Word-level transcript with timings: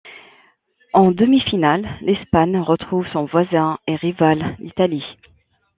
En 0.95 1.11
demi-finale, 1.11 1.87
l'Espagne 2.01 2.57
retrouve 2.57 3.05
son 3.13 3.25
voisin 3.25 3.77
et 3.85 3.95
rival, 3.95 4.55
l'Italie. 4.57 5.05